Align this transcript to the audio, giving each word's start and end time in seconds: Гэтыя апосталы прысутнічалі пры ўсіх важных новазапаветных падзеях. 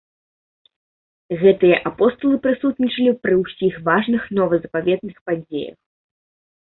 Гэтыя 1.41 1.75
апосталы 1.89 2.39
прысутнічалі 2.45 3.13
пры 3.25 3.33
ўсіх 3.41 3.73
важных 3.89 4.23
новазапаветных 4.39 5.21
падзеях. 5.29 5.77